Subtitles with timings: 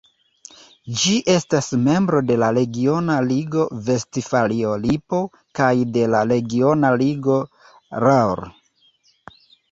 [0.99, 5.19] Ĝi estas membro de la regiona ligo Vestfalio-Lipo
[5.59, 5.67] kaj
[5.99, 7.37] de la regiona ligo
[8.05, 8.43] Ruhr.